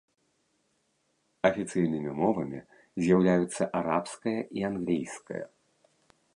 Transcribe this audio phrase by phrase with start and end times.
[1.49, 2.59] Афіцыйнымі мовамі
[3.03, 5.43] з'яўляюцца арабская і англійская.